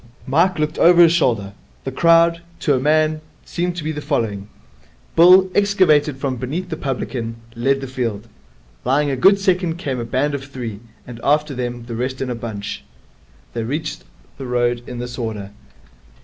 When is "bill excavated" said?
5.15-6.17